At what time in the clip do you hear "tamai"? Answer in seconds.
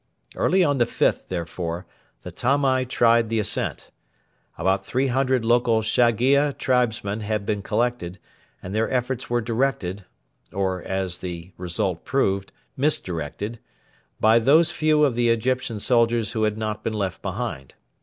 2.31-2.85